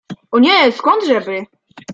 [0.35, 0.71] —O nie…
[0.71, 1.45] skądże by!